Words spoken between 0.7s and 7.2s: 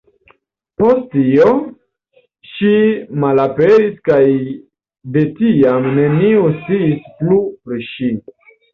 Post tio, ŝi malaperis kaj de tiam neniu sciis